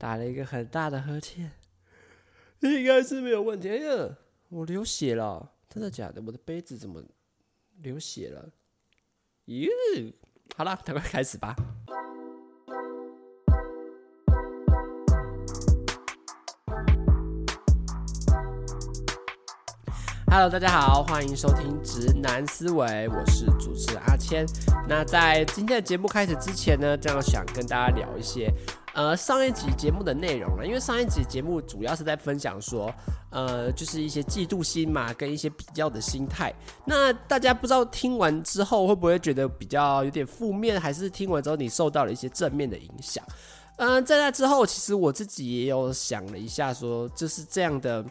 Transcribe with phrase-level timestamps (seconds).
[0.00, 1.50] 打了一个很大的呵欠，
[2.60, 3.68] 应该是没有问题。
[3.68, 4.16] 哎呀，
[4.48, 6.22] 我流血了，真的假的？
[6.24, 7.02] 我的杯子怎么
[7.78, 8.48] 流血了？
[9.46, 9.68] 哟，
[10.56, 11.56] 好了，赶快开始吧。
[20.30, 24.46] Hello，大家好，欢迎收听直男思维，我是主持人阿谦。
[24.88, 28.52] 那在今天的节目开始之前呢，这样想跟大家聊一些，
[28.98, 30.66] 呃，上一集节目的内容了。
[30.66, 32.92] 因为上一集节目主要是在分享说，
[33.30, 36.52] 呃，就是一些嫉妒心嘛，跟一些比较的心态。
[36.84, 43.24] 那大家不知道听完之后会不会觉得比较有点负面，还是听完之后你受到了一些正面的影响？
[43.76, 48.04] 嗯、在那之后，其实我自己也有想了一下，说就是这样的。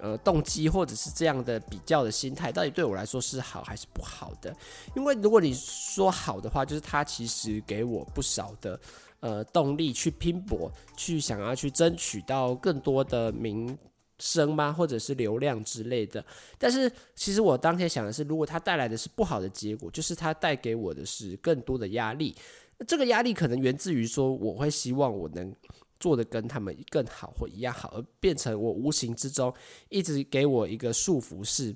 [0.00, 4.54] 呃，动机或者是这样的比较的心态，到底对我来说是好还是不好的？
[4.94, 8.78] 因为如果你说好的话，就是它其实给我不少的
[9.20, 13.76] 呃动力去拼搏，去想要去争取到更多的名
[14.18, 14.72] 声吗？
[14.72, 16.24] 或者是流量之类的。
[16.58, 22.34] 但是其实我当天想的是，如果它带来的是不好的结果，就是它带给我的是更多的压力。
[22.78, 25.54] 那这个压力可能源自于说，我会希望我能。
[26.00, 29.52] 做的跟他们更好或一样好，而变成我无形之中
[29.88, 31.74] 一直给我一个束缚，是，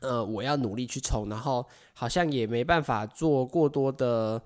[0.00, 4.40] 呃，我要努力去冲，然后好像也没办法做过多的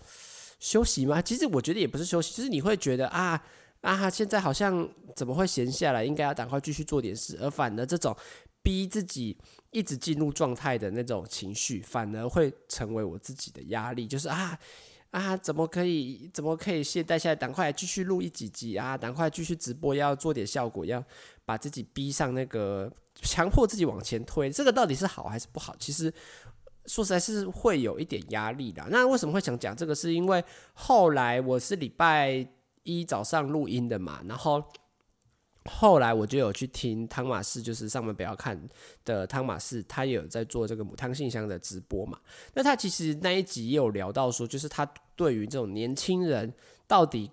[0.62, 1.20] 休息吗？
[1.20, 3.42] 其实我觉得也不是休息，就是你会觉得啊
[3.80, 8.16] 啊，现在好像怎么会闲下来，应该要赶快继续做点事，而反而这种
[8.62, 9.36] 逼自己
[9.72, 14.56] 一直进入状态的那种情绪，反而会成为我自己的压力，就是啊。
[15.10, 16.30] 啊，怎么可以？
[16.32, 17.36] 怎么可以懈怠下来？
[17.36, 18.96] 赶快继续录一几集啊！
[18.96, 21.04] 赶快继续直播，要做点效果，要
[21.44, 22.90] 把自己逼上那个，
[23.20, 24.48] 强迫自己往前推。
[24.48, 25.76] 这个到底是好还是不好？
[25.78, 26.10] 其实
[26.86, 28.84] 说实在，是会有一点压力的。
[28.90, 29.94] 那为什么会想讲这个？
[29.94, 30.44] 是因为
[30.74, 32.46] 后来我是礼拜
[32.82, 34.62] 一早上录音的嘛，然后。
[35.66, 38.60] 后来我就有去听汤玛士，就是上面不要看
[39.04, 42.18] 的汤玛士，他也有在做这个母汤信箱的直播嘛。
[42.54, 44.84] 那他其实那一集也有聊到说，就是他
[45.14, 46.52] 对于这种年轻人
[46.88, 47.30] 到底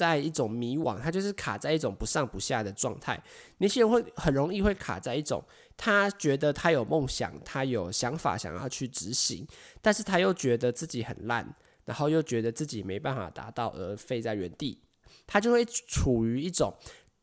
[0.00, 3.22] 在一种迷惘，他就是卡在一种不上不下的状态。
[3.58, 5.44] 年轻人会很容易会卡在一种，
[5.76, 9.46] 他觉得他有梦想，他有想法想要去执行，
[9.82, 11.46] 但是他又觉得自己很烂，
[11.84, 14.80] 然后又觉得自己没办法达到而废在原地，
[15.26, 16.72] 他就会处于一种。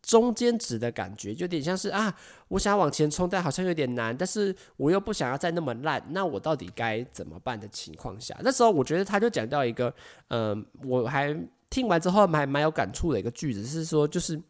[0.03, 2.16] 中间值的感觉，就有点像是啊，
[2.47, 8.33] 我想要往前冲，但好像有点难，但是我又不想要再那么烂，那我到底该怎么办的情况下？
[8.41, 9.93] 那时候我觉得他就讲到一个，
[10.29, 11.37] 嗯、我还
[11.69, 14.41] 听完之后还蛮有感触的一个句子，是说就是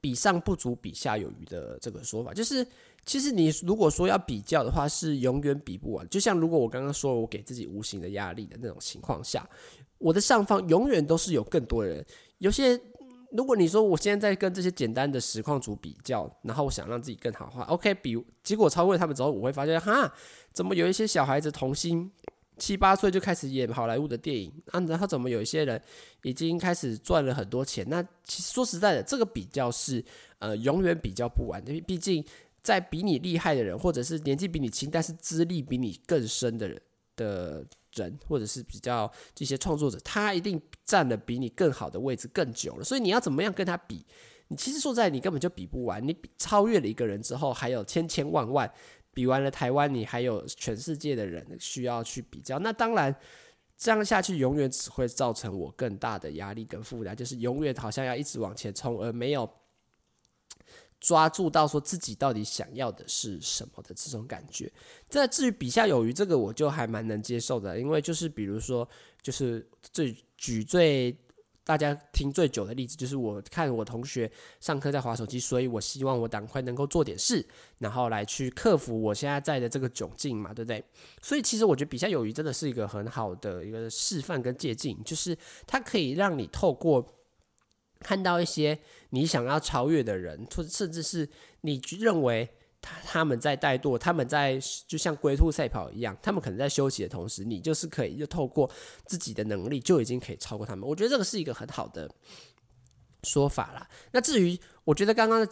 [0.00, 2.66] 比上不足，比下有余的这个说法，就是
[3.04, 6.08] 其实你如果说要比较的话，是永远比不完。
[6.08, 9.48] 就像如果我刚刚说我给自己无形的压力的那种情况下，
[9.98, 12.04] 我的上方永远都是有更多人，
[12.38, 12.80] 有些。
[13.36, 20.14] 如果你说我现在在跟这些简单的实况主比较，然后我想让自己更好的话，OK，比结果超过他们之后，我会发现哈，
[20.52, 22.08] 怎么有一些小孩子童心
[22.58, 24.80] 七八岁就开始演好莱坞的电影啊？
[24.80, 25.80] 然后怎么有一些人
[26.22, 27.86] 已经开始赚了很多钱？
[27.88, 30.04] 那其实说实在的，这个比较是
[30.38, 32.24] 呃永远比较不完的，毕竟
[32.62, 36.80] 在比你厉害的人，或者是年纪比你轻但是资历比你更深的人
[37.16, 37.66] 的。
[37.96, 44.04] 人或者是比较这些创作者，他一定占了比你更好的位置更久了，所以你要怎么样跟他比？
[44.48, 46.04] 你其实说在你根本就比不完。
[46.04, 48.68] 你超越了一个人之后，还有千千万万
[49.14, 52.58] 比完了台湾，你还有全世界的人需要去比较。
[52.58, 53.14] 那当然，
[53.78, 59.48] 这样下去永远只会造成我更大的压力跟负担，就是永远好像要一直往前冲，而没有。
[61.00, 64.72] 抓住到说自己到底想要的是什么的这种感觉，
[65.10, 68.88] 这至于比下有余这个，我就还蛮能接受的，因为就是比如说，
[69.20, 71.14] 就是最举最
[71.64, 74.30] 大家听最久的例子，就是我看我同学
[74.60, 77.44] 上课在划手机，所以我希望我赶快能够做点事，
[77.78, 80.84] 然后来去克服我现在在的这个窘境嘛，对不对？
[81.22, 85.36] 所以其实我觉得比下有余真的是一个很好的一个示范跟借鉴，就是
[85.66, 87.10] 它可以让你透过。
[88.00, 88.78] 看到一些
[89.10, 91.26] 你想要超越的人，或甚至是
[91.62, 92.46] 你认为
[93.04, 98.70] 他们在怠惰，他们在就像龟兔赛跑一样，他们可能在休息的同时，你就是可以就透过
[99.06, 100.88] 自己的能力就已经可以超过他们。
[100.88, 102.10] 我觉得这个是一个很好的
[103.22, 103.88] 说法啦。
[104.12, 105.46] 那至于我觉得刚刚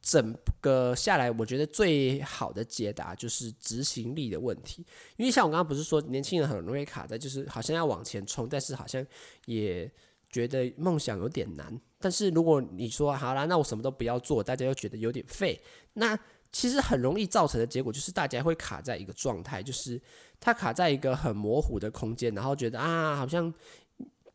[0.00, 4.86] 整个下来，我觉得最好的解答就是执行力的问题，
[5.16, 9.04] 因为像我刚刚不是说年轻人很容易卡在就是好像要往前冲，但是好像
[9.46, 9.90] 也。
[10.28, 15.58] 觉得梦想有点难，但是如果你说好啦，那我什么都不要做，大家又觉得有点废，
[15.94, 16.18] 那
[16.58, 20.00] 其实很容易造成的结果就是大家会卡在一个状态，就是
[20.40, 23.52] 他卡在一个很模糊的空间，然后觉得啊，好像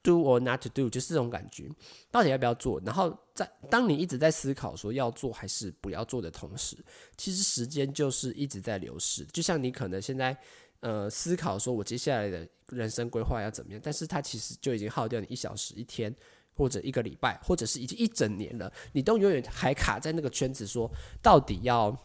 [0.03, 1.67] do or not to do，就是这种感觉，
[2.11, 2.79] 到底要不要做？
[2.85, 6.77] 然后在当你一直在思考说要做还是不要做的同时，
[7.17, 9.25] 其实时间就是一直在流逝。
[9.33, 10.37] 就像你可能现在
[10.81, 16.15] 呃思考说我接下来的人生规划要怎么样，但是它其实就已经耗掉你一小时、一天
[16.53, 20.87] 或者一个礼拜，或者是已经一整年了，你都永远还卡在那个圈子，说
[21.19, 21.97] 到底要。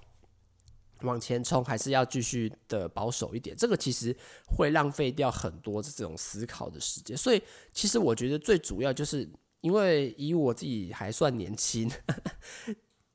[1.02, 3.56] 往前冲，还是要继续的保守一点？
[3.56, 4.16] 这个其实
[4.46, 7.16] 会浪费掉很多这种思考的时间。
[7.16, 9.28] 所以，其实我觉得最主要就是
[9.60, 11.90] 因为以我自己还算年轻。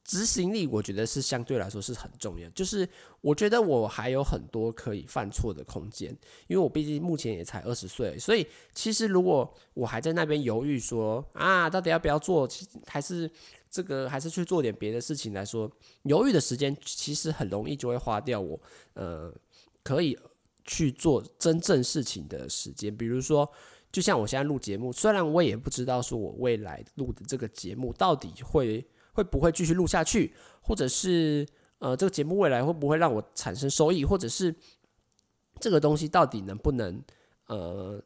[0.03, 2.49] 执行力，我觉得是相对来说是很重要。
[2.49, 2.85] 就是
[3.21, 6.09] 我觉得我还有很多可以犯错的空间，
[6.47, 12.49] 因为我毕竟目前也才二十岁，所以其实如果我还在那边犹豫说啊，到底要不要做，
[12.87, 13.29] 还是
[13.71, 15.71] 这个还是去做点别的事情来说，
[16.03, 18.59] 犹豫的时间其实很容易就会花掉我
[18.93, 19.33] 呃
[19.83, 20.15] 可以
[20.65, 22.95] 去做真正事情的时间。
[22.95, 23.49] 比如说，
[23.91, 28.85] 就像我现在录节目，虽然我也不知道说我未来录的这个节目到底会。
[29.13, 31.45] 会不会继续录下去，或者是
[31.79, 34.55] 呃，这个节目未来会不会让我产生收益，或者是
[35.59, 37.03] 这个东西到底能不能
[37.47, 38.01] 呃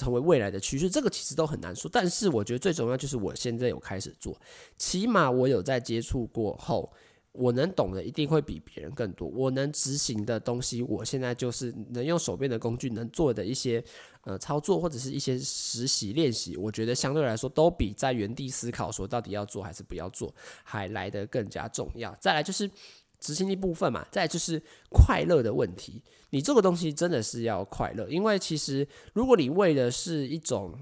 [0.00, 1.90] 成为未来的趋势，这个其实都很难说。
[1.92, 4.34] 但是我觉得最重要就是我现在有开始做，
[4.76, 6.90] 起码我有在接触过后。
[7.32, 13.82] 我能懂的一定会比别人更多，我能执行的东西，我现在就是能用手边的工具能做的一些
[14.24, 22.12] 呃操作或者是一些实习练习，我觉得相对来说都比在原地思考说到底要做还是不要做还来得更加重要。
[22.20, 22.68] 再来就是
[23.20, 30.74] 执行力部分嘛，再就是快乐的问题，你这个东西真的是要快乐，因为其实如果你为的是一种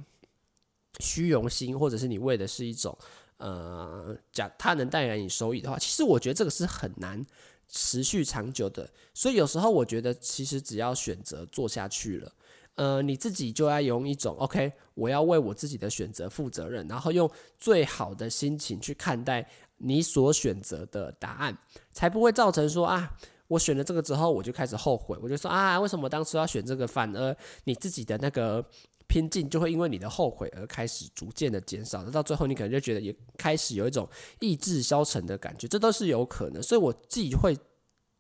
[1.01, 2.97] 虚荣心，或者是你为的是一种。
[3.41, 7.25] 呃，讲它能带来你收益的话，其实我觉得这个是很难
[7.69, 8.91] 持续长久的。
[9.15, 12.33] 所以有时候我觉得，其实只要选择做下去了，
[12.75, 21.57] 呃，你自己就要用一种 OK，我要为我自己的选择负责任，然后用最好的心情去看待你所选择的答案，
[21.91, 23.17] 才不会造成说啊，
[23.49, 26.87] 我选了这个之后我就开始后悔，我就说啊，为什么当初要选这个？
[26.87, 28.65] 反而你自己的那个。
[29.11, 34.07] 拼劲就会因为你的后悔而开始逐渐的减少，那到最后你可能就觉得也开始有一种
[34.39, 36.63] 意志消沉的感觉，这都是有可能。
[36.63, 37.57] 所以我自己会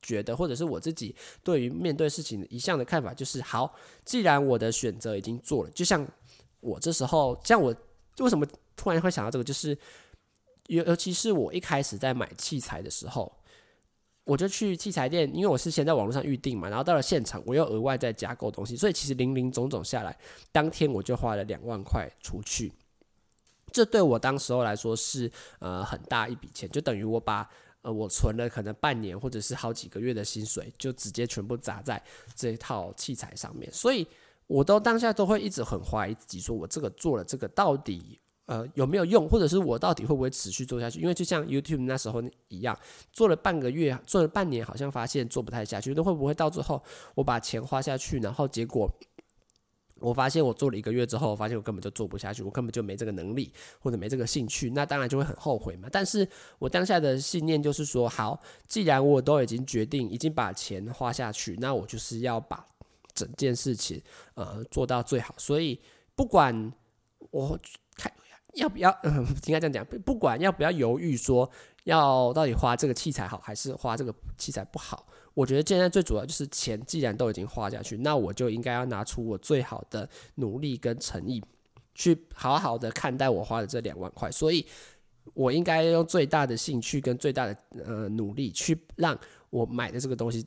[0.01, 1.15] 觉得，或者是我自己
[1.45, 3.71] 对于面对事情一向的看法就是：好，
[4.03, 6.09] 既然我的选择已经做了，就像
[6.61, 7.77] 我这时候，像我
[8.21, 9.77] 为什么突然会想到这个，就是
[10.69, 13.31] 尤尤其是我一开始在买器材的时候。
[14.25, 20.15] 我就去器材店，因为我是先在网络上预定嘛，然后到了现场，我又额外再加购东西，所以其实零零总总下来，
[20.53, 22.71] 当天我就花了两万块出去。
[23.73, 27.49] 这对我当时候来说是呃很大一笔钱，就等于我把
[27.81, 31.99] 呃我存了可能半年或者是好几个月的薪水，就直接全部砸在
[32.37, 34.07] 这一套器材上面，所以
[34.47, 38.21] 我都当下都会一直很怀疑自己，说我这个做了这个到底。
[38.49, 41.03] 呃，有没有用，或者是我到底会不会持续做下去？
[41.03, 42.75] 因为就像 YouTube 那时候一样，
[43.13, 45.93] 做了半个月，做了半年，好像发现做不太下去。
[45.93, 46.83] 那会不会到最后
[47.15, 48.91] 我把钱花下去，然后结果
[50.01, 55.87] 我发现我做了一个月之后，我发现我根本就做不下去，我根本就没这个能力或者没这个兴趣，那当然就会很后悔嘛。
[55.93, 56.27] 但是
[56.59, 62.67] 我当下的信念就是说，好，既然我都已经决定，已经把钱花下去，那我就是要把
[63.13, 64.01] 整件事情
[64.37, 65.35] 呃做到最好。
[65.37, 65.79] 所以
[66.17, 66.73] 不管
[67.31, 67.61] 我。
[68.59, 68.91] 要不要？
[69.03, 69.85] 嗯， 应该这样讲。
[70.03, 71.51] 不管要不要犹豫，说
[71.85, 81.43] 要到底花这个器材好还是花这个器材不好，我觉得现在最主要就是钱，既然都已经花下去，那我就应该要拿出我最好的努力跟诚意，
[81.95, 84.31] 去好好的看待我花的这两万块。
[84.31, 84.67] 所以，
[85.35, 89.19] 我应该用最大的兴趣跟最大的呃努力，去让
[89.51, 90.47] 我买的这个东西。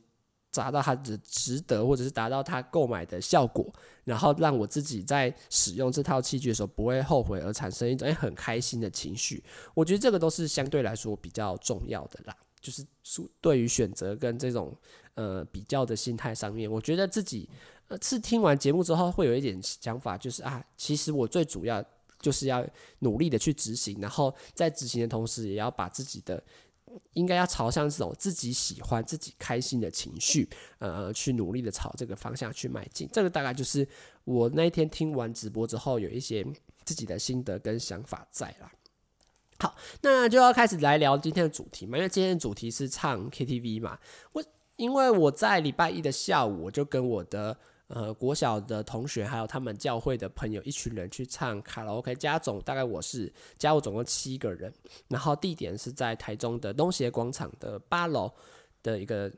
[0.52, 3.72] 达到它的值得，或者是达到它购买的效果，
[4.04, 9.42] 然后让我自己在使用这套器具的时候不会后悔，而产生一种很开心的情绪。
[9.74, 12.86] 我觉得这个都是相对来说比较重要的啦，就是
[13.40, 14.76] 对于选择跟这种
[15.14, 17.48] 呃比较的心态上面，我觉得自己
[17.88, 21.82] 呃是听完节目之后会有一点想法，就是啊，其实我最主要
[22.20, 22.62] 就是要
[22.98, 26.42] 努力的去执行，然后在执行的同时，也要把自己的。
[27.14, 33.08] 应该要朝向这种自己喜欢、自己开心的情绪，呃，去努力的朝这个方向去迈进。
[33.12, 33.86] 这个大概就是
[34.24, 36.46] 我那一天听完直播之后，有一些
[36.84, 38.72] 自己的心得跟想法在啦。
[39.58, 43.98] 好，那就要开始来聊今天的主题嘛，因为今天的主题是唱 KTV 嘛。
[44.32, 44.44] 我
[44.76, 47.56] 因为我在礼拜一的下午，我就跟我的。
[47.94, 54.72] 呃，国小的同学还有他们教会的朋友，一群人去唱卡拉 OK，加总大概我是加我总共七个人，
[55.08, 58.32] 然后地点是在台中的东协广场的八楼
[58.82, 59.30] 的一个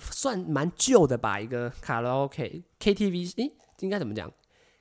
[0.00, 4.32] 算蛮旧的吧，一个卡拉 OK KTV，诶，应该怎么讲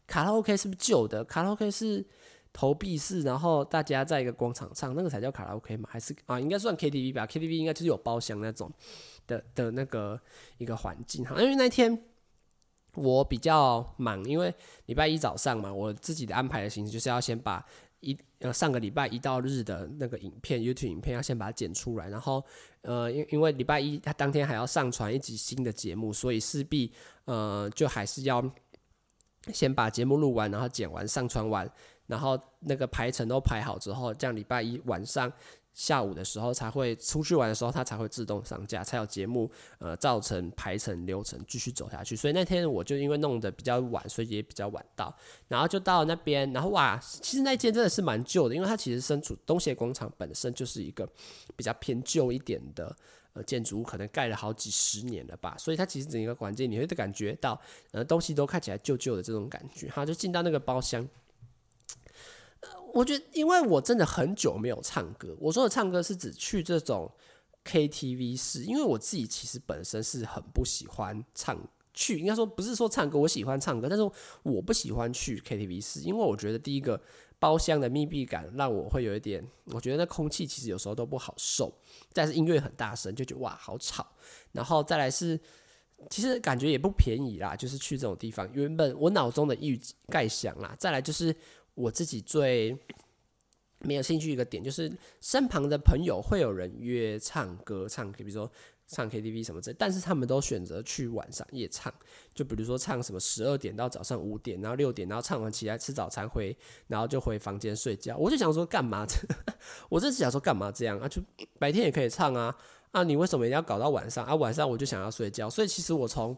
[0.06, 1.24] 卡拉 OK 是不是旧的？
[1.26, 2.06] 卡拉 OK 是
[2.54, 5.90] 投币式，然后大家在一个广场唱，那个才叫卡拉 OK 吗？
[5.92, 8.72] 还是啊，应该算 KTV 吧？KTV 应该就是有包厢那种
[9.26, 10.20] 的的那个
[10.60, 11.36] 一个环境哈。
[11.42, 12.06] 因为那天
[12.96, 14.54] 我比较忙，因为
[14.86, 17.66] 礼拜一早上嘛，我自己的安排的形式就是要先把。
[18.02, 22.42] 一呃上个礼拜一到日的那个影片，YouTube 影片要先把它剪出来，然后
[22.82, 26.94] 呃因因为礼拜一他当天还要上传一集新的节目，所以势必
[27.26, 28.42] 呃就还是要
[29.52, 31.70] 先把节目录完，然后剪完上传完，
[32.08, 35.30] 然后那个排程都排好之后，这样礼拜一晚上。
[35.80, 42.18] 下午的时候才会出去玩的时候，它才会自动上架，才有节目呃造成排程流程继续走下去。
[42.18, 45.16] 所以那天我就因为弄得比较晚，所以也比较晚到，
[45.48, 51.10] 然后就到那边，然后哇，其实那间真的是蛮旧的，因为它其实身处东协广场本身就是一个
[51.56, 52.94] 比较偏旧一点的
[53.32, 57.58] 呃建筑物，可能盖了好几十年了吧，所以它其实整个环境你会感觉到
[57.92, 59.88] 呃东西都看起来旧旧的这种感觉。
[59.88, 61.08] 哈，就进到那个包厢。
[62.94, 65.36] 我觉得，因为我真的很久没有唱歌。
[65.40, 67.12] 我说的唱歌是指去这种
[67.64, 71.58] KTV 室，因为我自己其实本身是很不喜欢唱。
[71.92, 74.12] 去应该说不是说唱歌，我喜欢唱歌，但是
[74.44, 77.02] 我不喜欢去 KTV 室，因为我觉得第一个
[77.40, 81.74] 包厢的密闭感让我会有一点，我觉得那空气其实有时候都不好受。
[82.14, 84.08] 但是音乐很大声，就觉得哇好吵。
[84.54, 85.38] 然后再来是，
[86.10, 88.50] 其实感觉也不便宜啦，就是去这种地方。
[88.54, 91.36] 原本我脑中的预概想啦，再来就是。
[91.80, 92.78] 我自己最
[93.80, 98.52] 没有兴趣一个点，就是身旁的朋友会有人约唱歌、唱 K，比如说
[98.86, 101.94] 唱 KTV 什么之类，但是他们都选择去晚上夜唱，
[102.34, 106.54] 就比如说唱什么十二点到早上五点，然后六点，然后唱完起来吃早餐回，
[106.88, 108.18] 然后就回房间睡觉。
[108.18, 109.08] 我就想说干嘛？
[109.88, 111.08] 我真是想说干嘛这样啊？
[111.08, 111.22] 就
[111.58, 112.54] 白天也可以唱啊，
[112.92, 114.36] 啊，你为什么一定要搞到晚上啊？
[114.36, 116.36] 晚上我就想要睡觉，所以其实我从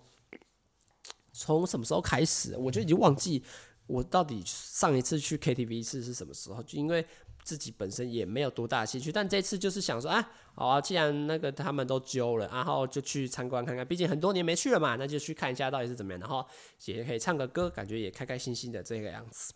[1.34, 3.44] 从什么时候开始，我就已经忘记。
[3.92, 6.64] 我到底上一次去 KTV 是是什么时候？
[6.64, 7.06] 就因为
[7.44, 16.46] 自己本身也没有多大兴趣，但这次就是想说啊，好啊，既然那个他们都揪了，然后就去参观看看，毕竟很多年没去了嘛，那就去看一下到底是怎么样，然后
[16.86, 19.54] 也可以唱个歌，感觉也开开心心的这个样子。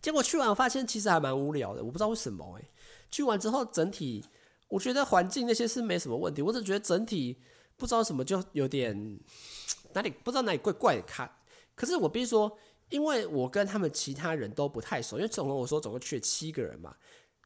[0.00, 2.62] 结果去完我发现其实还蛮无聊的，我不知道为什么哎、
[3.10, 4.24] 去完之后整体
[4.68, 7.36] 我觉得环境那些是没什么问题，我只觉得整体
[7.76, 9.18] 不知道什么就有点
[9.94, 11.28] 哪里不知道哪里怪怪的看。
[11.74, 12.56] 可是我必须说。
[12.90, 16.96] 因为我跟他们其他人都不太熟，因为总共我说总共去了七个人嘛，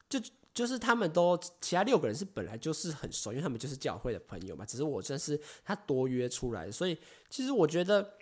[0.09, 0.19] 就
[0.53, 6.97] 就是他们都其他六个人是本来就是很熟，因为他们就是教会的朋友嘛，只是我真是他多约出来的，所以
[7.29, 8.13] 其实我觉得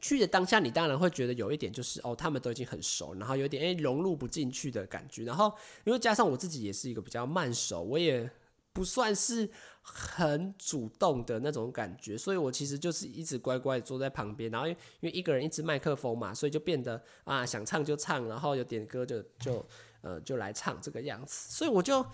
[0.00, 5.52] 去的当下，你当然会觉得有一点就是哦，他们都已经很熟，然后有点诶融入不进去的感觉，然后
[5.84, 8.30] 因为加上我自己也是一个比较慢熟，我也
[8.72, 9.50] 不算是。
[9.86, 19.64] 很主动的那种感觉，所以我其实就是一直乖乖坐在旁边，然后因为一个人一支麦克风嘛，所以就变得啊想唱就唱，然后有点歌就就
[20.00, 22.04] 呃就来唱这个样子，所以我就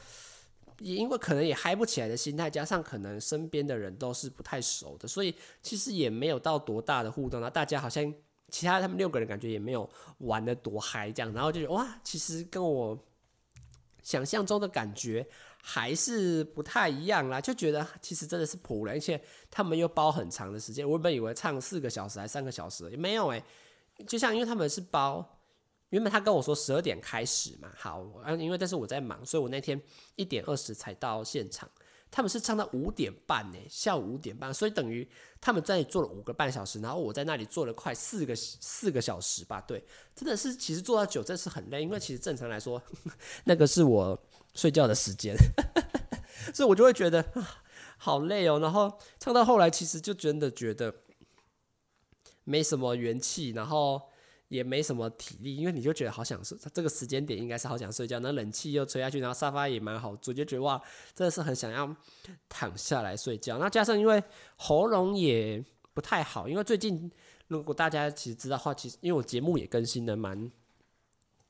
[0.80, 8.12] 也因为可能也嗨不起来的心态，加上可能身边的人都是不太熟的，所以其实也没有到多大的互动，然后大家好像
[8.48, 12.98] 其他他们六个人感觉也没有玩得多嗨这样，然后就哇，其实跟我
[14.02, 15.24] 想象中的感觉。
[15.62, 20.86] 还是不太一样啦，就觉得其实真的是普人，而且他们又包很长的时间。
[20.86, 23.42] 我原本以为唱四个小时还三个小时，也没有诶、
[24.06, 25.38] 就像因为他们是包，
[25.90, 28.04] 原本他跟我说十二点开始嘛，好，
[28.38, 29.80] 因为但是我在忙，所以我那天
[30.16, 31.68] 一点二十才到现场。
[32.12, 35.08] 他们是唱到五点半呢、下午五点半，所以等于
[35.40, 39.60] 他们在那里坐了五个半小时，然后我在那里坐了快四个四个小时吧。
[39.60, 39.80] 对，
[40.16, 42.82] 真的是其实坐到久真是很累，因为其实正常来说，
[43.44, 44.20] 那个是我。
[44.54, 45.36] 睡觉的时间，
[46.52, 47.24] 所以我就会觉得
[47.96, 48.58] 好累哦。
[48.58, 50.94] 然后唱到后来，其实就真的觉得
[52.44, 54.00] 没什么元气，然后
[54.48, 56.58] 也没什么体力，因为你就觉得好想睡。
[56.74, 60.82] 这个时间点应该是好想睡觉，那冷气又吹下去，然后沙发也蛮好坐，就觉得哇，
[61.14, 61.94] 真的是很想要
[62.48, 63.58] 躺下来睡觉。
[63.58, 64.22] 那加上因为
[64.56, 65.64] 喉咙也
[65.94, 67.10] 不太好，因为最近
[67.48, 70.50] 如果大家其实知道的话，其实因为我节目也更新的蛮。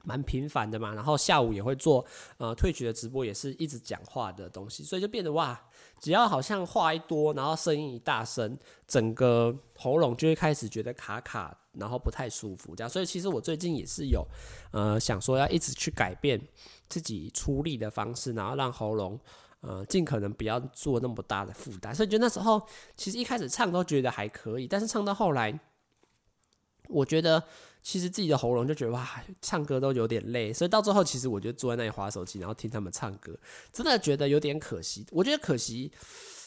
[0.02, 2.04] 蛮频繁的嘛，然后下午也会做
[2.38, 5.60] 呃 Twitch 的直播，也是一直讲话的东西，所以就变得哇，
[6.00, 12.88] 只要好像话一多，然后声音一大声，整个喉咙就会开始觉得卡卡，然后不太舒服这样。
[12.88, 14.26] 所以其实我最近也是有
[14.72, 16.40] 呃想说要一直去改变
[16.88, 19.20] 自己出力的方式，然后让喉咙
[19.60, 21.94] 呃尽可能不要做那么大的负担。
[21.94, 22.66] 所以就那时候
[22.96, 25.60] 其实一开始唱都觉得还可以，但是唱到后来，
[26.88, 27.44] 我觉得。
[27.82, 33.34] 其实自己的喉咙就觉得哇，唱歌都有点累，所以到最后其实我就坐在那里划手机，然后听他们唱歌，
[33.72, 35.06] 真的觉得有点可惜。
[35.10, 35.90] 我觉得可惜，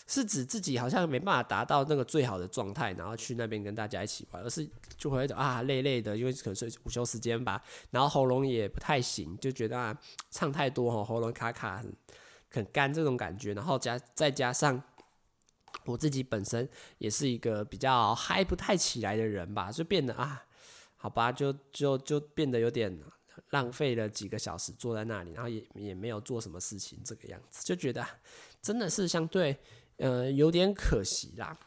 [0.08, 9.98] 是指自己好像没办法达到那个最好的状态，然后去那边跟大家一起玩，而是就会啊累累的，因为可能是午休时间吧，然后喉咙也不太行，就觉得啊
[10.30, 11.94] 唱太多，喉咙卡卡很
[12.52, 14.82] 很干这种感觉，然后加再加上
[15.86, 20.44] 我自己本身也是一个比较嗨不太起来的人吧，就变得啊
[21.04, 22.98] 好吧，就就就变得有点。
[23.50, 28.06] 浪费了几个小时坐在那里，然后也也没有做什么事情，这个样子就觉得
[28.62, 29.56] 真的是相对
[29.98, 31.58] 呃有点可惜啦。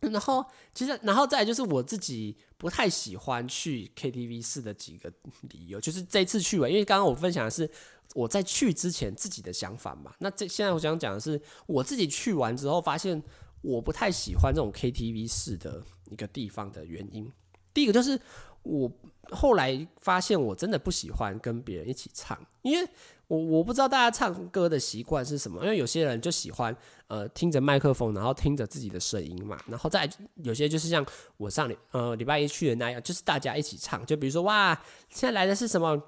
[0.00, 5.12] 然后其实，然后再就是我自己不太喜欢去 KTV 室的几个
[5.50, 7.68] 理由，就是这次去玩，因为刚刚我分享的是
[8.14, 10.14] 我在去之前自己的想法嘛。
[10.20, 13.20] 那这现在我想讲的是我自己去完之后发现
[13.62, 17.32] 我不太喜欢这种 KTV 室的一个地方的原因。
[17.76, 18.18] 第一个就是
[18.62, 18.90] 我。
[19.32, 22.88] 后来发现我真的不喜欢跟别人一起唱，因为
[23.26, 26.72] 我我不知道大家唱歌的习惯是什么，因为有些人就喜欢
[27.08, 30.08] 呃听着麦克风，然后听着自己的声音嘛，然后再
[30.44, 31.04] 有些就是像
[31.38, 34.80] 我上礼呃礼拜一去的那样，就是大家一起唱，就比如说哇，
[35.10, 36.00] 现在来的是什么？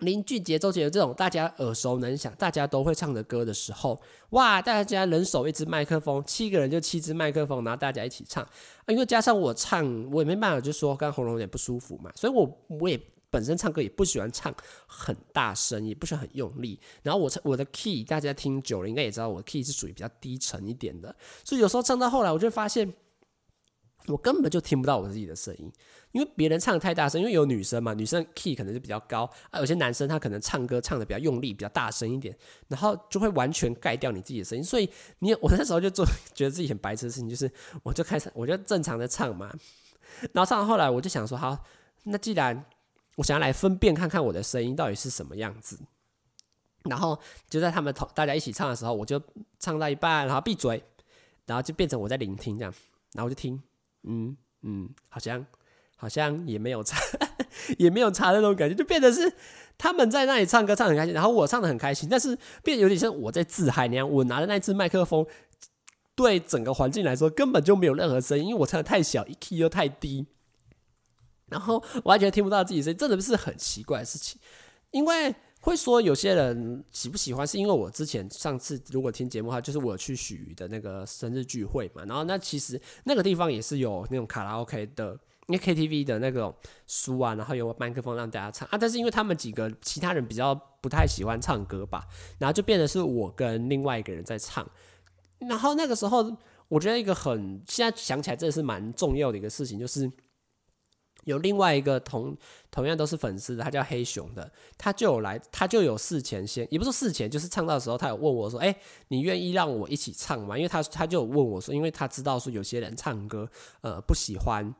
[0.00, 4.60] 林俊杰、周杰伦这种大家耳熟能详、大家都会唱的歌的时候，哇！
[4.60, 8.46] 大家人手一支麦克风，七个人就七支麦克风，然后大家一起唱。
[8.88, 14.54] 因为加上我唱，我也没办法，就说刚喉咙有点不舒服嘛，所以我我也本身唱歌也不喜欢唱
[14.86, 16.78] 很大声，也不喜欢很用力。
[17.02, 21.14] 然后我唱我的 key，大家听久了应该也知道，我的 key 是属于比较低沉一点的，
[21.44, 22.92] 所以有时候唱到后来，我就发现。
[24.06, 25.72] 我根本就听不到我自己的声音，
[26.12, 32.36] 因为别人唱太大声，因为有女生嘛，女生 key 可能是比较高啊，有些男生他可能唱歌唱的比较用力，比较大声一点，
[32.68, 34.64] 然后就会完全盖掉你自己的声音。
[34.64, 34.88] 所以
[35.20, 36.04] 你 我那时候就做
[36.34, 37.50] 觉得自己很白痴的事情，就是
[37.82, 39.52] 我就开始我就正常的唱嘛，
[40.32, 41.56] 然后唱到后来我就想说，好，
[42.04, 42.64] 那既然
[43.16, 45.78] 我想要来分辨看看我的声音到底是什么样子，
[46.84, 49.20] 然后就在他们同大家一起唱的时候，我就
[49.58, 50.82] 唱到一半，然后闭嘴，
[51.46, 52.74] 然后就变成我在聆听这样，
[53.12, 53.62] 然后就听。
[54.04, 55.44] 嗯嗯，好像
[55.96, 56.98] 好像也没有差，
[57.78, 59.32] 也没有差那种感觉，就变得是
[59.78, 64.10] 他们在那里唱歌唱得很开心，然后我唱得很开心，但是变得有点像我在自嗨那样。
[64.10, 65.26] 我拿的那支麦克风，
[66.14, 70.26] 对整个环境来说根本就没有任何声音，因为我唱得太小，一 key 又太低，
[71.46, 74.40] 然后我还觉得听不到自己声音，真的是很奇怪的事情，
[74.90, 75.34] 因为。
[75.60, 85.12] 会说有些人喜不喜欢，是因为我之前上次如果听节目的话，就是我去许瑜的那个生日聚会嘛，然后那其实那个地方也是有那种卡拉 OK 的，
[85.48, 86.54] 因为 KTV 的那种
[86.86, 92.06] 书啊，然后有麦克风让大家唱啊，但是因为他们几个其他人比较不太喜欢唱歌吧，
[92.38, 94.66] 然后就变得是我跟另外一个人在唱，
[95.40, 96.34] 然后那个时候
[96.68, 100.10] 我觉得一个很现在想起来真的是蛮重要的一个事情，就是。
[101.24, 102.36] 有另外一个同
[102.70, 108.74] 同样都是粉丝的，他叫黑熊的，他就有来，他就有事前先，也不是事前，就是唱到的时候，他有问我说：“哎，
[109.08, 113.48] 你愿意让我一起唱吗？”因为他他就问我说，因为他知道说有些人唱歌，
[113.82, 114.74] 呃，不喜欢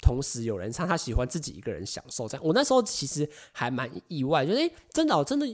[0.00, 2.44] 同时有人唱，他喜欢自己一个人享受这样。
[2.44, 5.46] 我那时候其实还蛮意外，就是哎，真的，真的，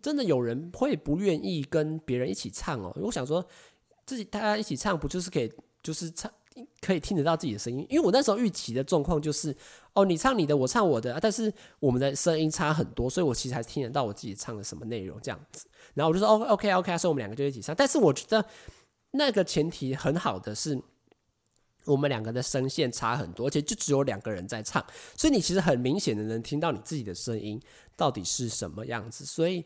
[0.00, 2.92] 真的有人会不愿意跟别人一起唱哦。
[2.96, 3.44] 我想说，
[4.04, 6.30] 自己大家一起唱，不就是可以，就是唱。
[6.80, 9.54] 可以听得到自己的声音，因为我那时候预期的状况就是，
[9.92, 15.66] 哦，你唱你的，我唱我的，但是我们的声音差很多，所以我其实还听得到我自己唱的什么内容这样子。
[15.94, 17.74] 然后我就说，OK OK OK，所以我们两个就一起唱。
[17.74, 18.44] 但是我觉得
[19.12, 20.80] 那个前提很好的是，
[21.84, 24.84] 我们两个的声线差很多，而且就只有两个人在唱，
[25.16, 27.60] 所以你其实很明显的能听到你自己的声音
[27.96, 29.24] 到底是什么样子。
[29.24, 29.64] 所以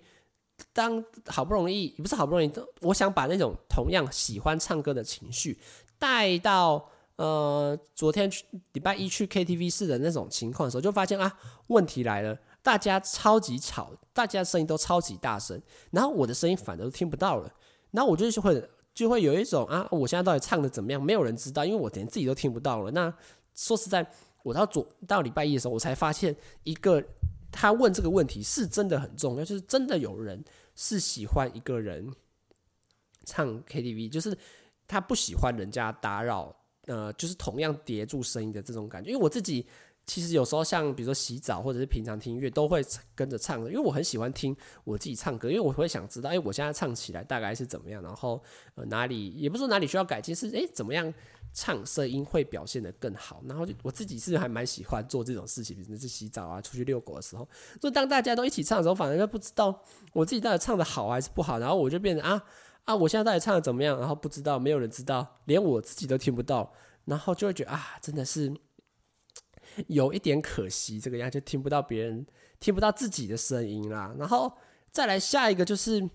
[0.73, 5.59] 当好不容易，也不是好不容易，我想把那种同样喜欢唱歌的情绪。
[6.01, 15.61] 带到呃，昨天去礼拜一去 KTV 室的那种情况的时候，就发现啊，问题来了，大家超级吵，大家声音都超级大声，
[15.91, 17.53] 然后我的声音反而都听不到了，
[17.91, 21.03] 然后我就会就会有一种啊，我现在到底唱的怎么样？
[21.03, 22.91] 没有人知道，因为我连自己都听不到了。
[22.93, 23.13] 那
[23.55, 24.11] 说实在，
[24.43, 26.35] 我到昨到礼拜一的时候，我才发现
[26.65, 27.05] 一个
[27.53, 30.43] 他问这个问题是真的很重要，就是真的有人
[30.75, 32.11] 是喜欢一个人
[33.27, 34.39] 唱 KTV，就是。
[34.91, 36.53] 他不喜欢人家打扰，
[36.87, 39.11] 呃，就是同样叠住声音的这种感觉。
[39.11, 39.65] 因为我自己
[40.05, 48.43] 其实有时候像比如说洗澡或者是平常听音乐都会跟着唱，因为我很喜欢听我自己唱歌，因为我会想知道，哎，我现在唱起来大概是怎么样，然后
[48.75, 51.15] 呃哪里也不是说哪里需要改进，是哎怎么样
[51.53, 53.41] 唱声音会表现得更好。
[53.47, 57.49] 然后就我自己是还蛮喜欢做这种事情，比如是洗澡啊、出去遛狗的时候，
[57.81, 59.81] 就当大家都一起唱的时候，反而就不知道
[60.13, 62.43] 我自己到底唱得好还是不好，然后我就变得啊。
[62.85, 63.99] 啊，我现在到底唱的怎么样？
[63.99, 66.73] 然后不知道，没有人知道，连我自己都听不到，
[67.05, 68.53] 然后就会觉得啊，真的是
[69.87, 72.27] 有一点可惜，这个样就听不到别人，
[72.59, 74.13] 听不到自己的声音啦。
[74.19, 74.53] 然后
[74.91, 76.11] 再来下一个就是，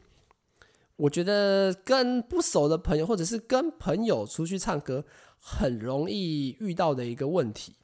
[0.98, 5.06] 我觉得跟不熟的朋友，或者是跟朋友出去唱歌，
[5.38, 7.76] 很容易遇到的一个问题，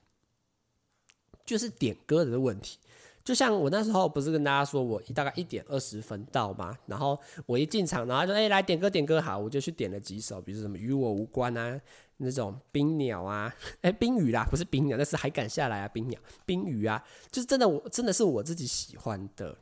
[1.46, 2.80] 就是点歌的问题。
[3.24, 9.22] 就像我那时候不是跟大家说，我大概一点二十分到嘛，然后我一进场，然后就哎、来点歌点歌。
[9.22, 11.80] 好，我就去点了几首，比如什么与我无关啊，
[12.18, 19.56] 那种冰鸟啊，哎、冰雨啦，不是冰鸟，那是还敢下来啊，冰鸟冰雨啊，就是真的我真的是我自己喜欢的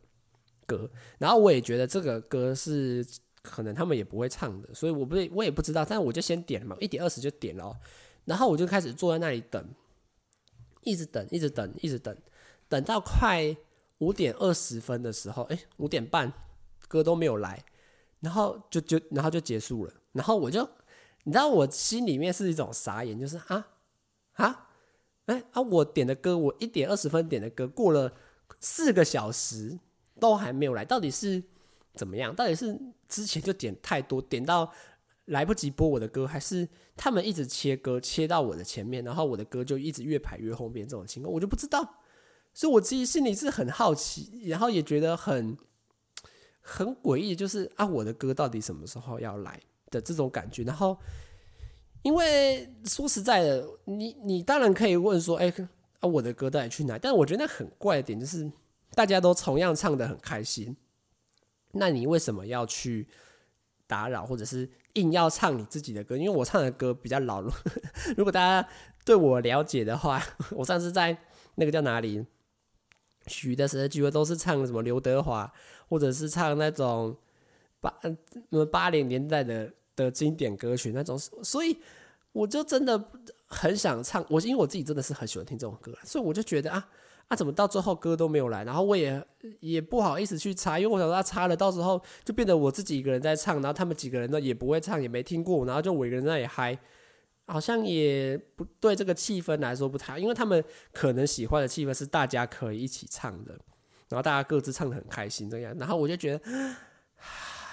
[0.65, 3.06] 歌，然后我也觉得这个歌是
[3.41, 7.78] 可能他们也不会唱的，所以我不我也不知道，但是我就先点了嘛，一点二十就点了，
[8.24, 9.62] 然后我就开始坐在那里等，
[10.84, 12.00] 一直等一直等一直。
[12.00, 12.15] 等。
[12.69, 13.58] 等到快
[13.97, 16.32] 五点二十分的时候，哎，五点半
[16.88, 17.65] 歌都没有来，
[18.21, 20.62] 然后就就然后就结束了，然后我就，
[21.23, 23.67] 你知道我心里面是一种傻眼，就是啊
[24.34, 24.69] 啊，
[25.25, 28.13] 哎啊，我点的歌，我一点二十分点的歌，过了
[28.60, 29.77] 四个小时
[30.19, 31.43] 都还没有来，到底是
[31.95, 32.34] 怎么样？
[32.34, 34.71] 到底是之前就点太多，点到
[35.25, 41.95] 来不及播我的歌，还是他们一直切歌切到我的前面，然后我的歌就一直越排越后面这种情况，我就不知道。
[42.60, 45.58] 所以我自己心里是很好奇，然后也觉得很
[46.60, 49.58] 很诡异，就是啊，我的歌到底什么时候要来
[49.89, 50.63] 的这种感觉。
[50.63, 51.00] 然后，
[52.02, 55.48] 因为说实在的，你你当然可以问说，哎，
[56.02, 57.00] 啊，我的歌到底去哪？
[57.00, 58.52] 但我觉得那很怪的点就是，
[58.93, 60.76] 大家都同样唱得很开心，
[61.72, 63.08] 那你为什么要去
[63.88, 66.17] 打扰，或者是硬要唱你自己的歌？
[66.17, 67.41] 因为我唱的歌比较老，
[68.17, 68.67] 如果大家
[69.06, 71.17] 对我了解的话， 我上次在
[71.56, 72.26] 那个叫哪里？
[73.29, 75.49] 许的时候，几乎都是唱什么刘德华，
[75.87, 77.15] 或者是唱那种
[77.79, 77.93] 八
[78.49, 81.77] 呃八零年代的的经典歌曲那种，所以
[82.33, 83.01] 我就真的
[83.45, 84.25] 很想唱。
[84.29, 86.89] 我因为我自己真的是很喜欢听这种歌，所以我就觉得啊
[87.27, 88.63] 啊，怎么到最后歌都没有来？
[88.63, 89.23] 然后我也
[89.59, 96.77] 也不好意思去插，因为我想说他插了，到时候就变得我自己一个人在唱，然后他们几个人呢也不会唱，也没听过，然后就我一个人在那里嗨。
[97.51, 103.53] 好像也不对这个气氛来说不太，因为他们可能喜欢的气氛是大家可以一起唱的，
[104.07, 106.75] 然后大家各自唱得很开心这样，然后我就觉得，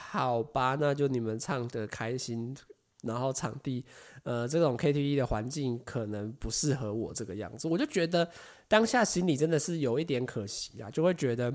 [0.09, 2.57] 好吧，那就你们唱得开心，
[3.03, 3.85] 然后场地，
[4.23, 8.27] 呃，这种 KTV 的环境可能不适合我这个样子，我就觉得
[8.67, 11.55] 当下心里真的是有一点可惜啊，就会觉得，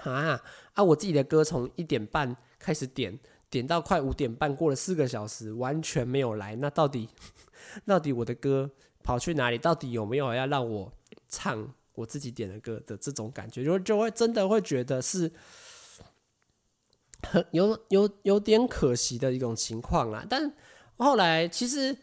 [0.00, 0.42] 啊
[0.74, 3.16] 啊，我自己的歌从一点半开始点。
[3.52, 6.56] 点到快五点半，过了四个小时，完全没有来。
[6.56, 7.10] 那到底，
[7.86, 8.70] 到底我的歌
[9.02, 9.58] 跑去哪里？
[9.58, 10.90] 到底有没有要让我
[11.28, 13.62] 唱我自己点的歌的这种感觉？
[13.62, 15.30] 就就会真的会觉得是
[17.22, 20.24] 很有有有点可惜的一种情况啦。
[20.28, 20.50] 但
[20.96, 21.94] 后来其实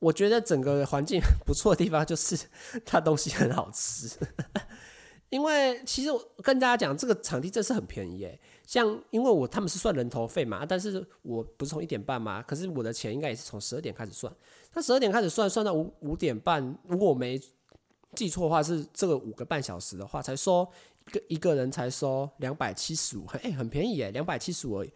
[0.00, 2.36] 我觉得整个环境 不错的地方就是
[2.84, 4.18] 它东西很好吃。
[5.30, 8.40] 因为其实我跟大家讲，这个场地真是很便宜诶。
[8.68, 14.30] 像因为我他们是算人头费嘛，但是我不是从一点半嘛，可是我的钱应该也是从十二点开始算。
[14.70, 17.40] 他十二点开始算，算到五五点半，如果我没
[18.14, 20.68] 记错的话，是这个五个半小时的话，才收
[21.06, 24.92] 一个一个人才收两百七十五，哎，很便宜诶，两百七十五而已。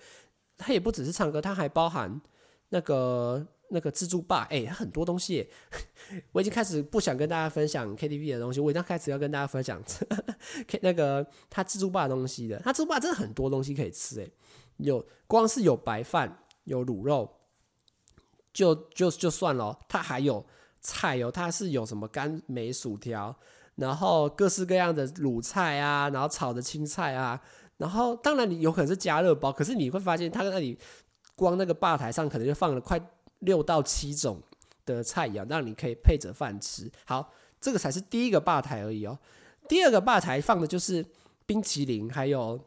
[0.59, 2.21] 他也不只是唱歌，他还包含
[2.69, 3.47] 那个。
[3.73, 5.51] 那个自助吧，哎、很多东西，
[6.33, 9.83] 我已经开始不想跟大家分享 KTV 的东西，我已经开始要跟大家分享
[10.83, 12.59] 那个他自助吧的东西的。
[12.61, 14.31] 他自助吧真的很多东西可以吃，哎，
[14.77, 17.29] 有光是有白饭，有卤肉，
[18.53, 20.45] 就就就算了，他还有
[20.81, 23.35] 菜哦，他是有什么甘梅薯条，
[23.77, 27.41] 然后各式各样的卤菜啊，然后炒的青菜啊，
[27.79, 30.79] 然后当然你有可能是加热包，可是你会发现他那里
[31.35, 33.01] 光那个吧台上可能就放了快。
[33.43, 34.43] 六到七种
[34.85, 36.91] 的菜肴，让你可以配着饭吃。
[37.05, 39.17] 好，这个才是第一个吧台而已哦。
[39.69, 41.05] 第二个吧台放的就是
[41.47, 42.59] 冰淇淋，还有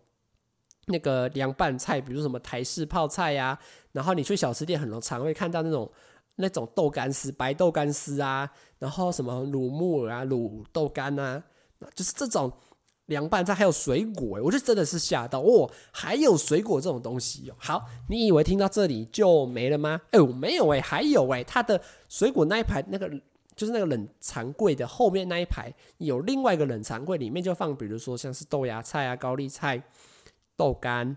[0.88, 3.60] 那个凉拌菜，比如什么台式泡菜呀、
[3.92, 5.92] 然后你去小吃店很常会看到那种
[6.36, 11.44] 那种豆干丝、白豆干丝啊，然后什么卤木耳啊、卤豆干啊，
[11.94, 12.52] 就是这种。
[13.08, 17.56] 凉拌菜还有水果，我就真的是吓到哦，还有水果这种东西哦。
[17.60, 20.02] 好，你以为听到这里就没了吗？
[20.12, 23.08] 哎，我没有哎，还有哎，它的水果那一排那个
[23.56, 29.84] 就是那个冷藏柜的后面那一排有另外一个冷藏柜，里面就放比如说像是豆芽菜啊、高丽菜、
[30.58, 31.16] 豆干，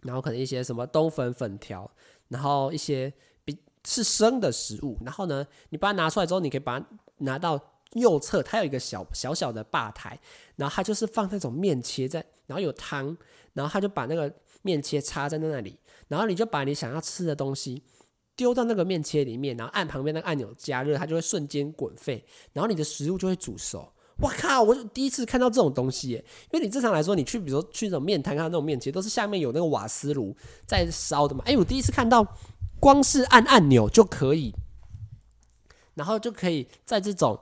[0.00, 1.90] 然后可能一些什么冬粉粉条，
[2.28, 3.12] 然后一些
[3.44, 4.96] 比是生的食物。
[5.04, 6.86] 然后呢，你把它拿出来之后，你可以把它
[7.18, 7.60] 拿到。
[7.94, 10.18] 右侧它有一个小小小的吧台，
[10.56, 13.16] 然后它就是放那种面切在，然后有汤，
[13.52, 15.78] 然后他就把那个面切插在那里，
[16.08, 17.82] 然后你就把你想要吃的东西
[18.36, 23.90] 丢到那个面切里面，然后按旁边那个按钮加热，它就会瞬间滚沸，然后你的食物就会煮熟。
[24.18, 24.62] 我靠！
[24.62, 30.36] 我第一次看到这种东西耶，因为你正常来说，你去比如说去那种面摊看到那种面，其实都是下面有那个瓦斯炉
[30.68, 31.42] 在烧的嘛。
[31.46, 32.24] 哎，我第一次看到，
[32.78, 34.54] 光是按按钮就可以，
[35.94, 37.40] 然后就可以在这种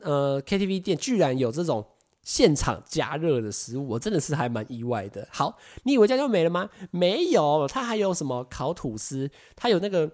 [0.00, 1.86] 呃 KTV 店居然有这种
[2.22, 5.28] 现场加热的食物，我真的是还蛮意外的。
[5.30, 6.70] 好，你以为这样就没了吗？
[6.90, 10.10] 没有，它还有什么烤吐司，它有那个。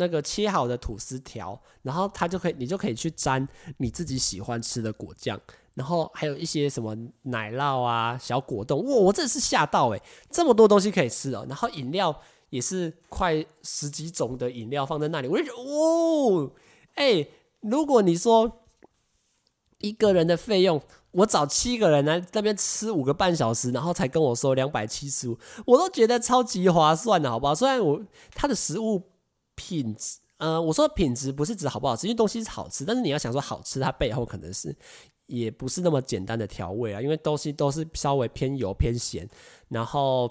[0.00, 3.44] 那个切好的吐司条，然后它就可以，你就可以去沾
[3.78, 5.36] 你自己喜欢吃的果酱，
[5.74, 10.00] 然后还有一些什么奶酪啊、小果冻，哇，我真的是吓到诶，
[10.30, 12.16] 这么多东西可以吃哦，然后饮料
[12.50, 16.52] 也是快十几种的饮料放在那里，我就觉得哦，
[16.94, 17.26] 哎，
[17.62, 18.60] 如果你说
[19.78, 27.54] 一个人的费用，我找七个人来那边吃五个半小时，然后才跟我说两百七十五，我都觉得超级划算的，好不好？
[27.54, 28.02] 虽然我
[28.34, 29.02] 他的食物。
[29.60, 34.72] 品质，呃，我说品质不是指好不好吃，因为东西是好吃，但是你要想说好吃，它背后可能是
[35.26, 39.28] 也不是那么简单的调味啊，因为东西都是稍微偏油偏咸，
[39.68, 40.30] 然后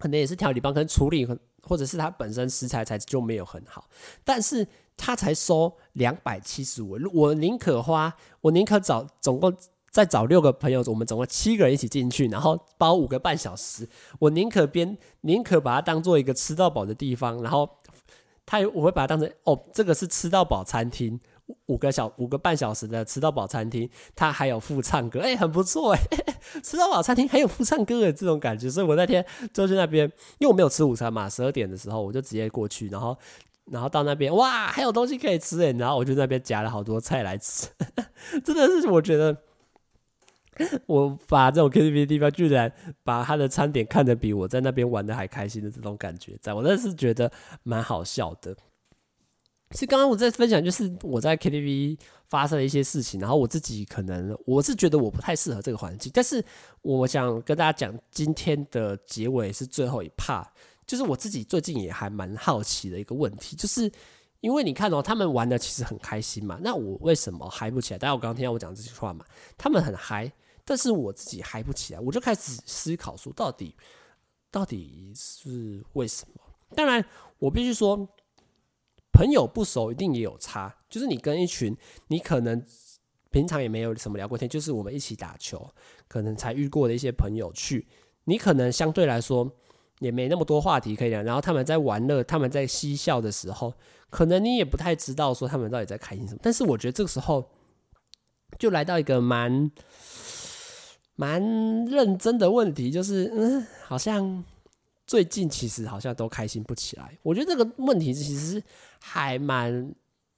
[0.00, 1.24] 可能也是调理帮跟处理，
[1.62, 3.88] 或者是它本身食材材质就没有很好，
[4.24, 4.66] 但是
[4.98, 9.56] 他才收两百七十五，我宁可花，我宁可找总共
[9.90, 17.70] 再找六个朋友，我们总共七个人一起进去，然后包五个半小时，我宁可边宁可把它当做一个吃到饱的地方，然后。
[18.50, 21.20] 他我会把它当成哦，这个是吃到饱餐厅，
[21.66, 26.00] 五个小五个半小时的吃到饱餐厅，他还有副唱歌，哎、很不错哎，
[26.62, 33.14] 吃到饱餐厅还有副唱歌的这种感觉，所以我那天就去那边，因为我没有吃午餐嘛，十二点的时候我就直接过去，然后
[33.70, 37.68] 然后到那边哇，还有东西可以吃哎，然后我就在那边夹了好多菜来吃，
[38.44, 39.36] 真的是我觉得。
[40.86, 42.72] 我把这种 KTV 的地方，居然
[43.04, 47.30] 把他的餐点看得比我在那边玩的还开心的这种感觉，在我真的是觉得
[47.62, 48.56] 蛮好笑的。
[49.70, 51.96] 是刚刚我在分享，就是我在 KTV
[52.28, 56.44] 发生的一些事情，然后我自己可能我是觉得我不太适合这个环境，但是
[56.82, 60.44] 我想跟大家讲，今天的结尾是最后一 part，
[60.88, 63.88] 就是我自己最近也还蛮好奇的一个问题，就是
[64.40, 67.98] 因为你看哦，他们玩的其实很开心嘛，那我为什么嗨不起来？
[67.98, 69.24] 大家我刚刚听到我讲这句话嘛，
[69.56, 70.32] 他们很嗨。
[70.64, 73.74] 但是我自己嗨不起来，我就开始思考说，到底
[74.50, 76.40] 到底是为什么？
[76.76, 77.02] 当然，
[77.38, 77.96] 我必须说，
[79.10, 80.76] 朋友不熟一定也有差。
[80.90, 81.74] 就是你跟一群
[82.08, 82.62] 你可能
[83.30, 85.70] 平常也没有什么聊过天，就是我们一起打球，
[86.06, 87.88] 可能才遇过的一些朋友去，
[88.24, 89.50] 你可能相对来说
[90.00, 91.22] 也没那么多话题可以聊。
[91.22, 93.72] 然后他们在玩乐，他们在嬉笑的时候，
[94.10, 96.40] 可能你也不太知道说他们到底在开心什么。
[96.42, 97.48] 但是我觉得这个时候
[98.58, 99.70] 就来到一个蛮。
[101.20, 101.42] 蛮
[101.86, 104.44] 认真的问题，就是嗯，好像
[105.04, 107.18] 最近其实好像都开心不起来。
[107.24, 108.62] 我觉得这个问题其实
[109.00, 109.92] 还蛮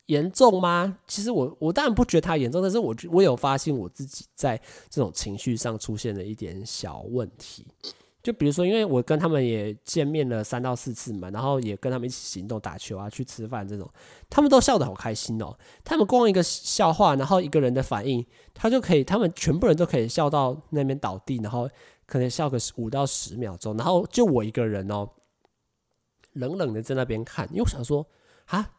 [0.06, 0.96] 严重吗？
[1.06, 7.66] 其实我我当然不觉得它严重，但是我我有发现我自己在这种情绪上出现了一点小问题。
[8.22, 13.90] 就比如说，因为我跟他们也见面了三到四次嘛，然后也跟他们一起行动、打球啊、去吃饭这种，
[14.28, 15.56] 他们都笑得好开心哦。
[15.82, 21.68] 他们光一个笑话，然后一个人的反应，他就可以，他们全部人都可以笑到那边倒地，然后
[22.04, 25.08] 可能笑个五到十秒钟，然后就我一个人哦，
[26.34, 28.06] 冷冷的在那边看，因为我想说
[28.46, 28.72] 啊，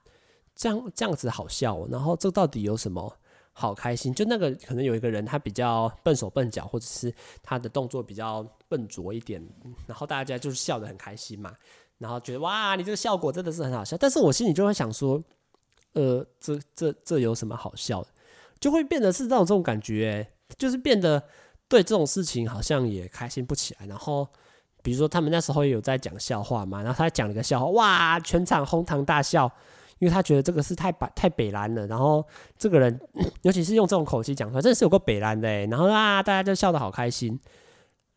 [0.54, 3.17] 这样这样子好笑哦，然后这到底有什么？
[3.54, 9.46] 好开心，就那个可能有一个人他比较笨手笨脚，或者是他的动作比较笨拙一点，
[9.86, 11.54] 然后大家就是笑得很开心嘛，
[11.98, 13.98] 然后觉得哇，你这个效果真的是很好笑。
[13.98, 15.22] 但是我心里就会想说，
[15.94, 18.08] 呃，这这这有什么好笑的？
[18.60, 20.26] 就会变得是这种这种感觉，
[20.58, 21.22] 就是变得
[21.68, 23.86] 对这种事情好像也开心不起来。
[23.86, 24.28] 然后
[24.82, 29.52] 比如说他们那时候也有在讲笑话嘛，然后他讲了个笑话，哇，全场哄堂大笑。
[30.02, 32.26] 因为他觉得这个是太白太北蓝了，然后
[32.58, 33.00] 这个人
[33.44, 35.48] 尤其是用这种口气讲出来，真的是有个北蓝的。
[35.68, 37.40] 然后啊，大家就笑得好开心，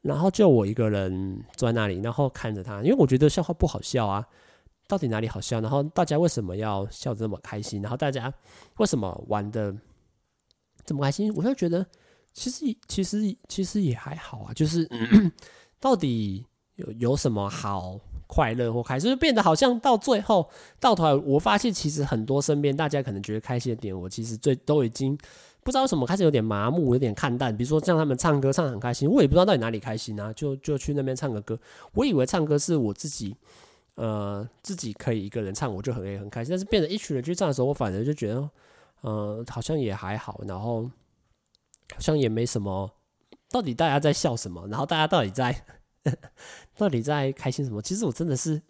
[0.01, 4.27] 然后就我一个人坐在那里，然后看着他，因为我觉得笑话不好笑啊，
[4.88, 5.61] 到底哪里好笑？
[5.61, 7.83] 然后大家为什么要笑这么开心？
[7.83, 8.33] 然后大家
[8.79, 9.77] 为什么玩的
[10.87, 11.31] 这么开心？
[11.35, 11.87] 我就觉得
[12.33, 14.88] 其实其实其实也还好啊，就是
[15.79, 18.01] 到底有有什么好？
[18.35, 25.16] 快乐或开心，就变得好像到最后到头来，我发现其实很多身边大家可能觉得开心的点，我其实最都已经
[25.62, 27.57] 不知道什么开始有点麻木，有点看淡。
[27.57, 31.57] 比如说像他们唱歌唱得很开心，我也不知道到底哪里开心啊，就就去那边唱个歌。
[31.92, 33.37] 我以为唱歌是我自己，
[33.94, 36.51] 呃，自己可以一个人唱，我就很很开心。
[36.51, 38.51] 但是变成一群人去唱的时候，我反而就觉得，
[39.03, 40.83] 呃，好像也还好，然后
[41.92, 42.90] 好像也没什么。
[43.51, 44.66] 到底大家在笑什么？
[44.66, 45.64] 然后大家到底在？
[46.77, 47.81] 到底在开心什么？
[47.81, 48.61] 其实我真的是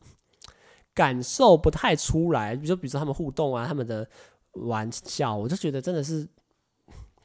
[0.95, 2.55] 感受不太出来。
[2.55, 4.09] 比如说，比如说他们互动啊，他们的
[4.53, 6.29] 玩笑，我就觉得真的是，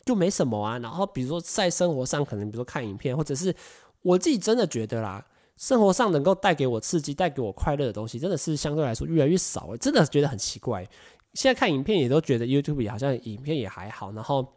[0.05, 0.79] 就没什么啊。
[0.79, 3.55] 然后比如说在生活上，可能比如说看影片，或者是
[4.01, 5.25] 我自己真的觉得啦，
[5.57, 9.75] 生活上能够带给我刺激、带给我快乐的东西，真的是相对来说越来越少。
[9.77, 10.87] 真的觉得很奇怪。
[11.35, 14.55] 现在看影片也都觉得 YouTube 好像影片也还好，然后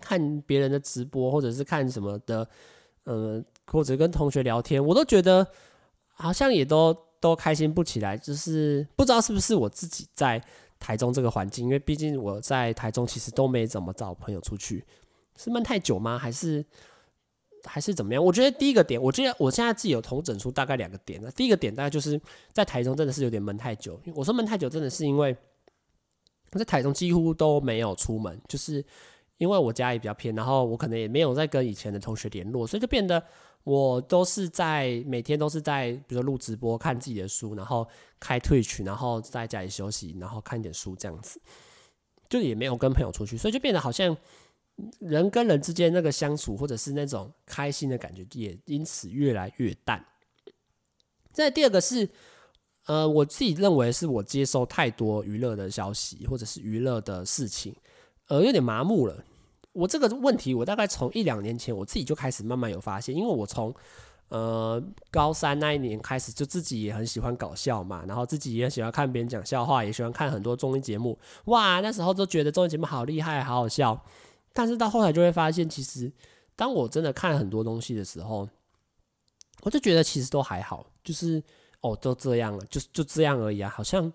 [0.00, 2.48] 看别人的直播或者是看什么的，
[3.04, 5.46] 呃，或者跟同学聊天，我都觉得
[6.14, 8.16] 好像也都都开心不起来。
[8.16, 10.42] 就是不知道是不是我自己在
[10.78, 14.84] 台中这个环境，因为毕竟我在台中其实都没怎么找朋友出去，
[15.36, 16.18] 是闷太久吗？
[16.18, 16.64] 还是
[17.64, 18.24] 还是怎么样？
[18.24, 21.20] 我觉得第一个点，我觉得我现在自己有同整出大概两个点。
[21.22, 22.20] 那第一个点大概就是
[22.52, 24.00] 在台中真的是有点闷太久。
[24.14, 25.36] 我说闷太久，真的是因为。
[26.50, 28.82] 我在台中几乎都没有出门，就是
[29.38, 33.22] 因为我家也比较偏，然后我可能也没有在跟以前的同学联络，所以就变得
[33.64, 37.88] 我都是在每天都是在比如说录直播、看自己的书，然后
[38.20, 41.40] 开 Twitch，然后在家里休息，然后看点书这样子，
[42.28, 44.16] 就也没有跟朋友出去，所以就变得好像
[45.00, 50.04] 人跟人之间那个相处或者是那种开心的感觉也因此越来越淡。
[51.32, 52.08] 再第二个是。
[52.86, 57.76] 呃，我自己认为是我接收太多娱乐的消息或者是娱乐的事情，
[58.28, 59.24] 呃，有点麻木了。
[59.72, 63.74] 我这个问题，我大概从一两年前我自己就开始慢慢有发现，因为我从
[64.28, 71.18] 呃高三那一年开始，就自己也很喜欢搞笑嘛，然后自己也喜欢看别人讲笑话，也喜欢看很多综艺节目。
[71.46, 74.00] 哇，那时候都觉得综艺节目好厉害，好好笑。
[74.52, 76.10] 但是到后来就会发现，其实
[76.56, 78.48] 当我真的看很多东西的时候，
[79.62, 81.42] 我就觉得其实都还好，就是。
[81.80, 84.12] 哦，都这样了，就就这样而已啊，好像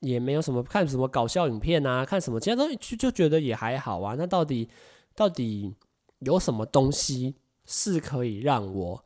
[0.00, 4.14] 也没有什么看什么搞笑影片啊，看什么其他东西就就觉得也还好啊。
[4.18, 4.68] 那到底
[5.14, 5.74] 到底
[6.20, 7.34] 有什么东西
[7.66, 9.04] 是可以让我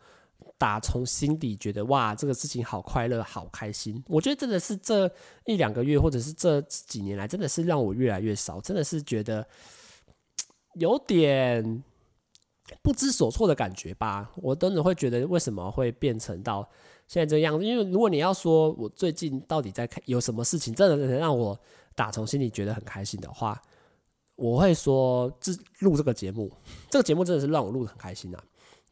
[0.57, 4.03] 打从心底觉得哇，这个事情好快乐、好开心？
[4.07, 5.11] 我觉得真的是这
[5.47, 9.47] 一两个月，或者是这几年来，真的是让我越来越少，真的是觉得
[10.75, 11.83] 有点
[12.83, 14.31] 不知所措的感觉吧。
[14.37, 16.69] 我真的会觉得为什么会变成到。
[17.07, 21.59] 现在这样子，因为如果你要说我最近到底在看有什么事情，真的能让我
[21.95, 23.61] 打从心里觉得很开心的话，
[24.37, 26.51] 我会说这录这个节目，
[26.91, 28.43] 这个节目真的是让我录的很开心啊。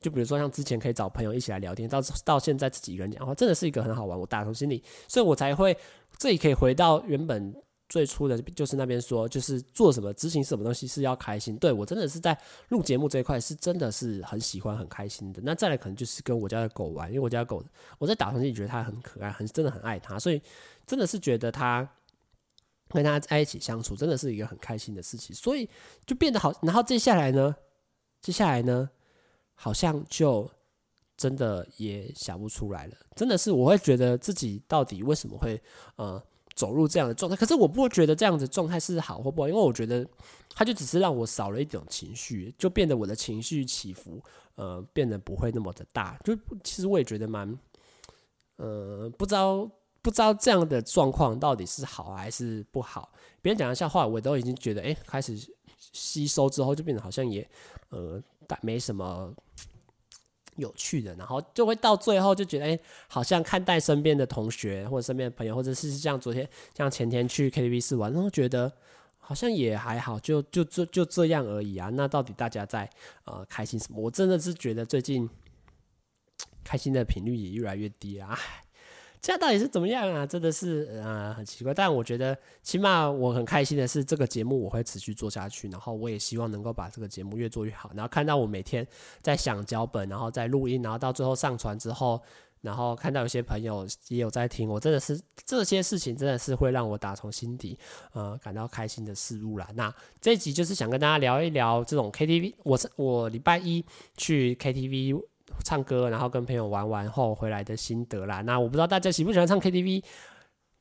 [0.00, 4.18] 就比如说像之前可以找朋友一起来聊天，到到现在自己一个人讲话，真的是一个很好玩。
[4.18, 5.76] 我打从心里，所以我才会
[6.18, 7.54] 这里可以回到原本。
[7.92, 11.58] 最初的就是那边说，就是做什么执行什么东西是要开心。
[11.58, 12.34] 对，我真的是在
[12.70, 15.42] 录节目这一块是真的是很喜欢很开心的。
[15.44, 17.62] 那再来可能就是跟我家的狗玩，因为我家的狗
[17.98, 20.40] 我在打从心里觉得它很可爱，很真的很爱它，所以
[20.86, 21.86] 真的是觉得它
[22.88, 25.68] 跟它在一起相处真的是一个很开心的事情，所以
[26.06, 26.50] 就变得好。
[26.62, 27.54] 然后接下来呢，
[28.22, 28.88] 接下来呢，
[29.54, 30.50] 好像就
[31.18, 32.96] 真的也想不出来了。
[33.14, 35.60] 真的是我会觉得自己到底为什么会
[35.96, 36.24] 呃。
[36.62, 40.06] 走入这样的状态，可是我不会觉得这样的状态是好或不好，因为我觉得
[40.54, 44.22] 它就只是让我少了一种情绪，就变得我的情绪起伏，
[44.54, 46.16] 呃，变得不会那么的大。
[46.22, 47.58] 就其实我也觉得蛮，
[48.58, 49.68] 呃，不知道
[50.02, 53.12] 不知道这样的状况到底是好还是不好。
[53.40, 55.36] 别人讲的笑话，我都已经觉得，哎，开始
[55.92, 57.44] 吸收之后，就变得好像也，
[57.88, 58.22] 呃，
[58.60, 59.34] 没什么。
[60.56, 68.70] 有趣的，然后就会到最后就觉得，哎，好像看待身边的同学或者身边的朋友，或者是像昨天、像前天去 KTV 室玩，然后觉得
[69.18, 71.88] 好像也还好，就就就就这样而已啊。
[71.90, 72.88] 那到底大家在
[73.24, 74.00] 呃开心什么？
[74.00, 75.28] 我真的是觉得最近
[76.62, 78.38] 开心的频率也越来越低啊。
[79.22, 80.26] 这样到底是怎么样啊？
[80.26, 87.92] 真的是呃很奇怪，但我觉得起码我很开心的是，这个节目我会持续做下去，然后我也希望能够把这个节目越做越好。
[87.94, 88.84] 然后看到我每天
[89.22, 92.20] 在想脚本，然后在录音，然后到最后上传之后，
[92.62, 97.78] 然后看到有些朋友也有在听，我真的是这些事情真的是会让我打从心底
[98.14, 99.68] 呃感到开心的事物啦。
[99.76, 103.84] 那这集就是想跟大家聊一聊这种 KTV，我是我礼拜一
[104.16, 105.31] 去 KTV。
[105.64, 108.40] 唱歌，然后跟朋友玩完后回来的心得啦。
[108.42, 110.02] 那我不知道大家喜不喜欢唱 KTV。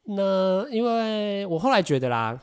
[0.04, 2.40] 那因为我后来觉得啦，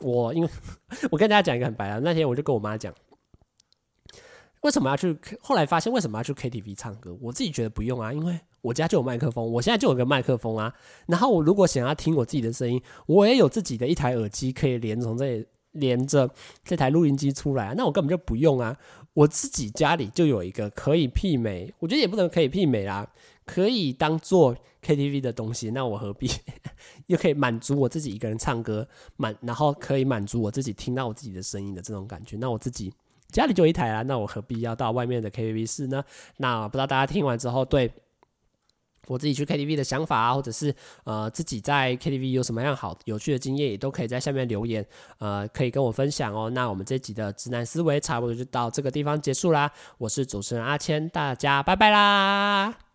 [0.00, 0.48] 我因为
[1.12, 2.92] 我跟大家讲一个很白啊，那天我就跟我妈讲，
[4.62, 5.16] 为什么要去？
[5.40, 7.16] 后来发现为什么要去 KTV 唱歌？
[7.20, 10.74] 我自己觉得不用啊，因为我家就有麦克风，我现在就有个麦克风啊。
[11.06, 16.28] 然后我如果想要听我自己的声音，我也有自己的一台耳机可以连从这里连着
[16.64, 17.74] 这台录音机出来啊。
[17.76, 18.76] 那我根本就不用啊。
[19.14, 23.06] 我自己家里就有一个可以媲美，我觉得也不能可以媲美啦，
[23.44, 26.30] 可以当做 KTV 的东西，那我何必
[27.08, 32.92] 又可以满足我自己一个人唱歌满，然后可以满足我自己听到我自己的声音的这种感觉，那我自己
[33.28, 36.04] 家里就一台啦，那我何必要到外面的 KTV 室呢？
[36.38, 37.90] 那不知道大家听完之后对
[39.06, 40.74] 我自己去 KTV 的想法啊，或者是
[41.04, 44.86] 呃自己在 KTV 有什么样好有趣的经验，也都可以在下面留言，
[45.18, 46.48] 呃，可以跟我分享哦。
[46.50, 49.70] 那我们这集的直男思维差不多就到这个地方结束啦。
[49.98, 52.91] 我是主持人阿谦，大家拜拜啦。